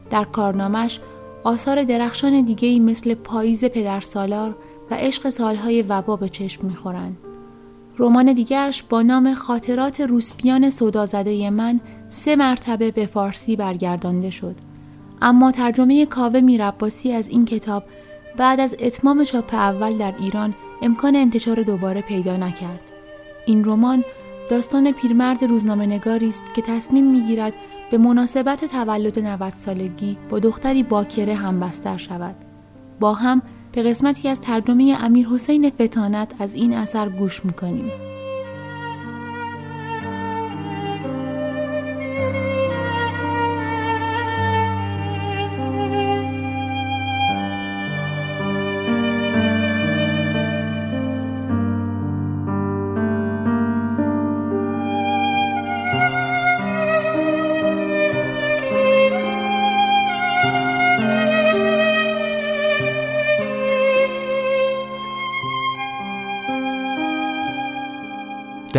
در 0.09 0.23
کارنامش 0.23 0.99
آثار 1.43 1.83
درخشان 1.83 2.41
دیگری 2.41 2.79
مثل 2.79 3.13
پاییز 3.13 3.65
پدرسالار 3.65 4.55
و 4.91 4.95
عشق 4.95 5.29
سالهای 5.29 5.81
وبا 5.81 6.15
به 6.15 6.29
چشم 6.29 6.67
می‌خورند. 6.67 7.17
رمان 7.97 8.33
دیگرش 8.33 8.83
با 8.83 9.01
نام 9.01 9.33
خاطرات 9.33 10.01
روسپیان 10.01 10.69
سودازده 10.69 11.49
من 11.49 11.79
سه 12.09 12.35
مرتبه 12.35 12.91
به 12.91 13.05
فارسی 13.05 13.55
برگردانده 13.55 14.29
شد. 14.29 14.55
اما 15.21 15.51
ترجمه 15.51 16.05
کاوه 16.05 16.39
میرباسی 16.39 17.11
از 17.11 17.29
این 17.29 17.45
کتاب 17.45 17.83
بعد 18.37 18.59
از 18.59 18.75
اتمام 18.79 19.23
چاپ 19.23 19.53
اول 19.53 19.97
در 19.97 20.13
ایران 20.19 20.53
امکان 20.81 21.15
انتشار 21.15 21.61
دوباره 21.63 22.01
پیدا 22.01 22.37
نکرد. 22.37 22.83
این 23.45 23.65
رمان 23.65 24.03
داستان 24.49 24.91
پیرمرد 24.91 25.43
روزنامه 25.43 25.85
نگاری 25.85 26.27
است 26.27 26.53
که 26.53 26.61
تصمیم 26.61 27.11
می‌گیرد 27.11 27.53
به 27.91 27.97
مناسبت 27.97 28.65
تولد 28.65 29.19
90 29.19 29.53
سالگی 29.53 30.17
با 30.29 30.39
دختری 30.39 30.83
باکره 30.83 31.35
همبستر 31.35 31.97
شود. 31.97 32.35
با 32.99 33.13
هم 33.13 33.41
به 33.71 33.81
قسمتی 33.81 34.27
از 34.27 34.41
ترجمه 34.41 34.97
امیر 35.01 35.27
حسین 35.27 35.69
فتانت 35.69 36.33
از 36.39 36.55
این 36.55 36.73
اثر 36.73 37.09
گوش 37.09 37.45
می‌کنیم. 37.45 38.08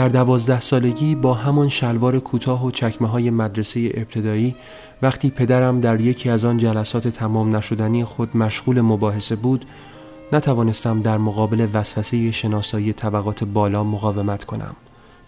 در 0.01 0.09
دوازده 0.09 0.61
سالگی 0.61 1.15
با 1.15 1.35
همان 1.35 1.69
شلوار 1.69 2.19
کوتاه 2.19 2.67
و 2.67 2.71
چکمه 2.71 3.09
های 3.09 3.31
مدرسه 3.31 3.93
ابتدایی 3.95 4.55
وقتی 5.03 5.31
پدرم 5.31 5.81
در 5.81 6.01
یکی 6.01 6.31
از 6.31 6.45
آن 6.45 6.59
جلسات 6.59 7.09
تمام 7.09 7.57
نشدنی 7.57 8.05
خود 8.05 8.37
مشغول 8.37 8.81
مباحثه 8.81 9.37
بود 9.37 9.65
نتوانستم 10.33 11.03
در 11.03 11.19
مقابل 11.19 11.69
وسوسه 11.75 12.31
شناسایی 12.31 12.93
طبقات 12.93 13.45
بالا 13.45 13.85
مقاومت 13.85 14.45
کنم 14.45 14.77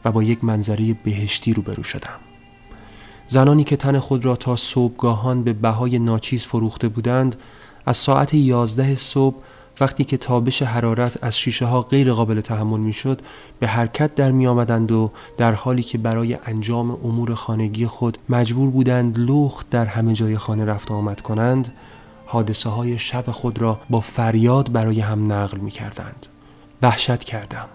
و 0.04 0.12
با 0.12 0.22
یک 0.22 0.44
منظره 0.44 0.96
بهشتی 1.04 1.54
روبرو 1.54 1.82
شدم. 1.82 2.20
زنانی 3.28 3.64
که 3.64 3.76
تن 3.76 3.98
خود 3.98 4.24
را 4.24 4.36
تا 4.36 4.56
صبحگاهان 4.56 5.44
به 5.44 5.52
بهای 5.52 5.98
ناچیز 5.98 6.46
فروخته 6.46 6.88
بودند 6.88 7.36
از 7.86 7.96
ساعت 7.96 8.34
یازده 8.34 8.94
صبح 8.94 9.36
وقتی 9.82 10.04
که 10.04 10.16
تابش 10.16 10.62
حرارت 10.62 11.24
از 11.24 11.38
شیشه 11.38 11.66
ها 11.66 11.82
غیر 11.82 12.12
قابل 12.12 12.40
تحمل 12.40 12.80
می 12.80 12.92
شد 12.92 13.20
به 13.60 13.66
حرکت 13.66 14.14
در 14.14 14.30
می 14.30 14.46
آمدند 14.46 14.92
و 14.92 15.10
در 15.36 15.52
حالی 15.52 15.82
که 15.82 15.98
برای 15.98 16.38
انجام 16.46 16.90
امور 16.90 17.34
خانگی 17.34 17.86
خود 17.86 18.18
مجبور 18.28 18.70
بودند 18.70 19.18
لخت 19.18 19.70
در 19.70 19.86
همه 19.86 20.12
جای 20.12 20.38
خانه 20.38 20.64
رفت 20.64 20.90
آمد 20.90 21.20
کنند 21.20 21.72
حادثه 22.26 22.68
های 22.70 22.98
شب 22.98 23.30
خود 23.30 23.58
را 23.58 23.80
با 23.90 24.00
فریاد 24.00 24.72
برای 24.72 25.00
هم 25.00 25.32
نقل 25.32 25.58
می 25.58 25.70
کردند 25.70 26.26
وحشت 26.82 27.24
کردم. 27.24 27.68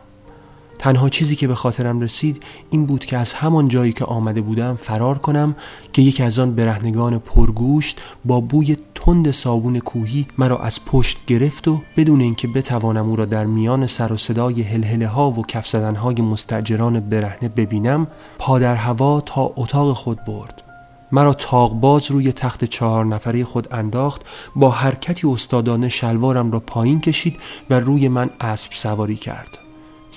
تنها 0.80 1.10
چیزی 1.10 1.36
که 1.36 1.48
به 1.48 1.56
خاطرم 1.56 2.02
رسید 2.02 2.44
این 2.70 2.86
بود 2.86 3.06
که 3.06 3.18
از 3.18 3.34
همان 3.34 3.68
جایی 3.68 3.94
که 3.94 4.06
آمده 4.06 4.42
بودم 4.42 4.76
فرار 4.76 5.18
کنم 5.18 5.56
که 5.94 6.02
یکی 6.02 6.24
از 6.24 6.40
آن 6.40 6.56
برهنگان 6.56 7.20
پرگوشت 7.20 8.02
با 8.26 8.40
بوی 8.40 8.78
تند 8.96 9.32
صابون 9.32 9.80
کوهی 9.80 10.28
مرا 10.38 10.58
از 10.58 10.86
پشت 10.86 11.18
گرفت 11.28 11.68
و 11.68 11.82
بدون 11.98 12.22
اینکه 12.22 12.48
بتوانم 12.48 13.10
او 13.10 13.16
را 13.16 13.26
در 13.26 13.46
میان 13.46 13.86
سر 13.86 14.14
و 14.14 14.18
صدای 14.18 14.62
هلهله 14.62 15.08
ها 15.08 15.32
و 15.32 15.46
کف 15.46 15.76
های 15.76 16.16
مستجران 16.16 17.00
برهنه 17.00 17.50
ببینم 17.50 18.08
پا 18.40 18.60
در 18.60 18.76
هوا 18.76 19.22
تا 19.22 19.54
اتاق 19.56 19.94
خود 19.94 20.24
برد. 20.26 20.64
مرا 21.12 21.34
تاغباز 21.34 22.12
روی 22.12 22.32
تخت 22.32 22.66
چهار 22.66 23.06
نفره 23.06 23.44
خود 23.44 23.74
انداخت 23.74 24.22
با 24.56 24.70
حرکتی 24.70 25.28
استادانه 25.28 25.90
شلوارم 25.90 26.52
را 26.52 26.60
پایین 26.60 27.02
کشید 27.02 27.40
و 27.70 27.80
روی 27.80 28.08
من 28.08 28.30
اسب 28.42 28.72
سواری 28.74 29.16
کرد. 29.16 29.67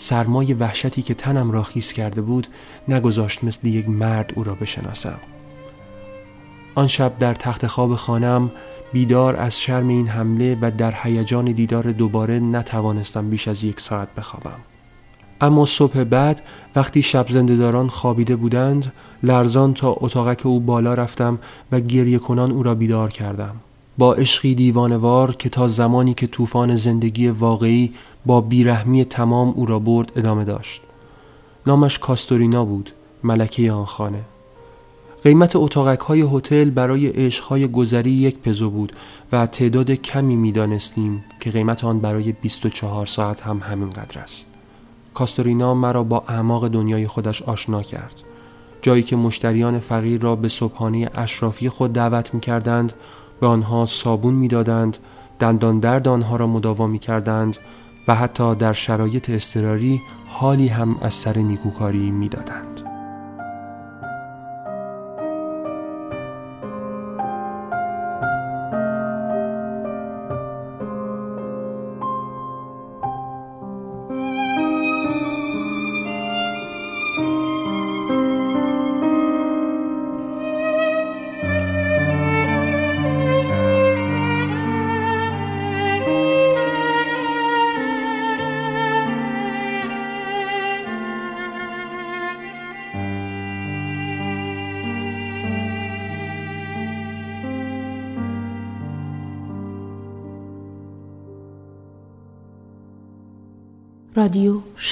سرمای 0.01 0.55
وحشتی 0.55 1.03
که 1.03 1.15
تنم 1.15 1.51
را 1.51 1.63
خیس 1.63 1.93
کرده 1.93 2.21
بود 2.23 2.47
نگذاشت 2.89 3.45
مثل 3.45 3.69
یک 3.69 3.89
مرد 3.89 4.33
او 4.37 4.45
را 4.45 4.55
بشناسم. 4.55 5.19
آن 6.75 6.87
شب 6.87 7.19
در 7.19 7.35
تخت 7.35 7.67
خواب 7.67 7.95
خانم 7.95 8.51
بیدار 8.93 9.37
از 9.37 9.61
شرم 9.61 9.89
این 9.89 10.09
حمله 10.09 10.59
و 10.61 10.71
در 10.79 10.95
هیجان 11.03 11.45
دیدار 11.45 11.93
دوباره 11.93 12.41
نتوانستم 12.41 13.31
بیش 13.31 13.49
از 13.49 13.65
یک 13.65 13.81
ساعت 13.81 14.15
بخوابم. 14.15 14.59
اما 15.41 15.65
صبح 15.65 16.05
بعد 16.05 16.43
وقتی 16.77 17.03
شب 17.03 17.27
زندهداران 17.29 17.89
خوابیده 17.89 18.37
بودند 18.37 18.93
لرزان 19.23 19.75
تا 19.75 19.97
اتاقک 20.01 20.47
او 20.47 20.61
بالا 20.61 20.95
رفتم 20.95 21.39
و 21.73 21.81
گریه 21.81 22.19
کنان 22.19 22.51
او 22.51 22.63
را 22.63 22.75
بیدار 22.75 23.11
کردم. 23.11 23.57
با 23.99 24.15
عشقی 24.15 24.55
دیوانوار 24.55 25.35
که 25.35 25.49
تا 25.49 25.69
زمانی 25.69 26.15
که 26.15 26.27
طوفان 26.27 26.75
زندگی 26.75 27.29
واقعی 27.29 27.93
با 28.27 28.41
بیرحمی 28.41 29.05
تمام 29.05 29.49
او 29.49 29.67
را 29.67 29.79
برد 29.79 30.13
ادامه 30.17 30.45
داشت. 30.45 30.83
نامش 31.67 31.99
کاستورینا 31.99 32.65
بود 32.65 32.91
ملکه 33.25 33.73
آن 33.73 33.85
خانه. 33.85 34.21
قیمت 35.23 35.57
اتاقک 35.57 36.01
های 36.01 36.21
هتل 36.33 36.71
برای 36.71 37.07
عشق 37.07 37.45
های 37.45 37.69
گذری 37.69 38.11
یک 38.11 38.39
پزو 38.39 38.71
بود 38.71 38.93
و 39.33 39.47
تعداد 39.47 39.91
کمی 39.91 40.37
می‌دانستیم 40.37 41.25
که 41.41 41.51
قیمت 41.51 41.85
آن 41.85 42.01
برای 42.01 42.33
24 42.33 43.07
ساعت 43.07 43.41
هم 43.41 43.59
همین 43.59 43.91
قدر 43.91 44.21
است. 44.21 44.49
کاستورینا 45.15 45.75
مرا 45.75 46.05
با 46.05 46.25
اعماق 46.29 46.69
دنیای 46.69 47.07
خودش 47.07 47.43
آشنا 47.43 47.83
کرد. 47.83 48.15
جایی 48.83 49.03
که 49.03 49.17
مشتریان 49.17 49.79
فقیر 49.79 50.21
را 50.21 50.37
به 50.37 50.49
صبحانه 50.49 51.11
اشرافی 51.15 51.69
خود 51.69 51.93
دعوت 51.93 52.35
می 52.35 52.41
کردند 52.41 52.93
به 53.41 53.47
آنها 53.47 53.87
صابون 53.87 54.35
می‌دادند 54.35 54.99
دندان 55.39 55.79
درد 55.81 56.09
آنها 56.09 56.37
را 56.37 56.47
مداوا 56.47 56.87
می 56.87 56.99
کردند 56.99 57.57
و 58.09 58.15
حتی 58.15 58.55
در 58.55 58.73
شرایط 58.73 59.31
اضطراری 59.31 60.01
حالی 60.27 60.69
هم 60.69 60.97
از 61.03 61.15
سر 61.15 61.39
نیکوکاری 61.39 62.11
می‌دادند. 62.11 62.80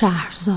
شهرزاد 0.01 0.57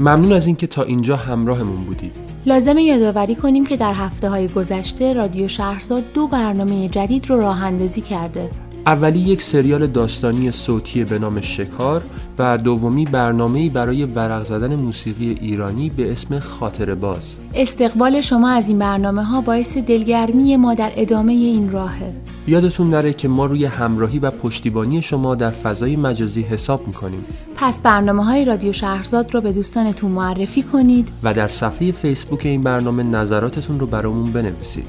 ممنون 0.00 0.32
از 0.32 0.46
اینکه 0.46 0.66
تا 0.66 0.82
اینجا 0.82 1.16
همراهمون 1.16 1.84
بودید. 1.84 2.16
لازم 2.46 2.78
یادآوری 2.78 3.34
کنیم 3.34 3.66
که 3.66 3.76
در 3.76 3.92
هفته 3.92 4.28
های 4.28 4.48
گذشته 4.48 5.12
رادیو 5.12 5.48
شهرزاد 5.48 6.12
دو 6.14 6.26
برنامه 6.26 6.88
جدید 6.88 7.30
رو 7.30 7.40
راه 7.40 7.64
اندازی 7.64 8.00
کرده. 8.00 8.50
اولی 8.88 9.18
یک 9.18 9.42
سریال 9.42 9.86
داستانی 9.86 10.50
صوتی 10.50 11.04
به 11.04 11.18
نام 11.18 11.40
شکار 11.40 12.02
و 12.38 12.58
دومی 12.58 13.04
برنامه‌ای 13.04 13.68
برای 13.68 14.04
ورق 14.04 14.42
زدن 14.44 14.74
موسیقی 14.76 15.38
ایرانی 15.40 15.90
به 15.90 16.12
اسم 16.12 16.38
خاطر 16.38 16.94
باز. 16.94 17.34
استقبال 17.54 18.20
شما 18.20 18.48
از 18.48 18.68
این 18.68 18.78
برنامه 18.78 19.24
ها 19.24 19.40
باعث 19.40 19.76
دلگرمی 19.76 20.56
ما 20.56 20.74
در 20.74 20.90
ادامه 20.96 21.32
این 21.32 21.70
راهه. 21.70 22.12
یادتون 22.46 22.90
نره 22.90 23.12
که 23.12 23.28
ما 23.28 23.46
روی 23.46 23.64
همراهی 23.64 24.18
و 24.18 24.30
پشتیبانی 24.30 25.02
شما 25.02 25.34
در 25.34 25.50
فضای 25.50 25.96
مجازی 25.96 26.42
حساب 26.42 26.86
می‌کنیم. 26.86 27.24
پس 27.56 27.80
برنامه 27.80 28.24
های 28.24 28.44
رادیو 28.44 28.72
شهرزاد 28.72 29.34
رو 29.34 29.40
به 29.40 29.52
دوستانتون 29.52 30.10
معرفی 30.10 30.62
کنید. 30.62 31.08
و 31.22 31.34
در 31.34 31.48
صفحه 31.48 31.92
فیسبوک 31.92 32.46
این 32.46 32.62
برنامه 32.62 33.02
نظراتتون 33.02 33.80
رو 33.80 33.86
برامون 33.86 34.32
بنویسید. 34.32 34.86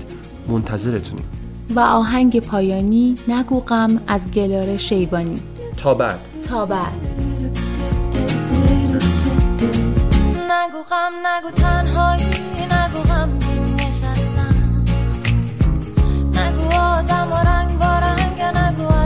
منتظرتونیم. 0.48 1.26
و 1.76 1.80
آهنگ 1.80 2.40
پایانی 2.40 3.16
نگو 3.28 3.60
غم 3.60 4.02
از 4.08 4.32
گلاره 4.32 4.78
شیبانی 4.78 5.42
تا 5.78 5.94
بعد. 5.94 6.20
تا 6.50 6.66
بعد. 6.66 6.94
نگو 10.50 10.84
غم 10.90 11.14
نگو 11.28 11.52
تنهایی 11.52 12.26
نگو 12.72 13.00
غم 13.00 13.30
نشستم 13.78 14.84
نگو 16.34 16.78
آدم 16.78 17.32
و 17.32 17.36
رنگ 17.36 17.80
با 17.80 18.00
رنگ 18.00 18.42
نگو 18.42 18.99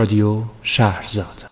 رادیو 0.00 0.42
شهرزاد. 0.62 1.49